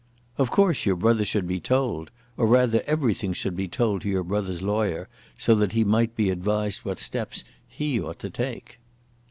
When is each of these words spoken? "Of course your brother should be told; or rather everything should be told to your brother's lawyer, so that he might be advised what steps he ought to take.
"Of 0.39 0.49
course 0.49 0.87
your 0.87 0.95
brother 0.95 1.23
should 1.23 1.45
be 1.45 1.59
told; 1.59 2.09
or 2.35 2.47
rather 2.47 2.81
everything 2.87 3.33
should 3.33 3.55
be 3.55 3.67
told 3.67 4.01
to 4.01 4.09
your 4.09 4.23
brother's 4.23 4.63
lawyer, 4.63 5.07
so 5.37 5.53
that 5.53 5.73
he 5.73 5.83
might 5.83 6.15
be 6.15 6.31
advised 6.31 6.79
what 6.79 6.99
steps 6.99 7.43
he 7.67 8.01
ought 8.01 8.17
to 8.21 8.31
take. 8.31 8.79